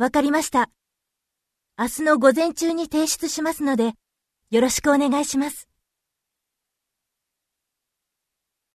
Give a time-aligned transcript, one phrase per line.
[0.00, 0.70] わかりました。
[1.78, 3.92] 明日の午前中に提出しますので、
[4.50, 5.69] よろしくお願いします。